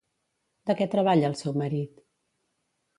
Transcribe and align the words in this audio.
De 0.69 0.77
què 0.79 0.87
treballa 0.95 1.31
el 1.31 1.37
seu 1.45 1.59
marit? 1.65 2.05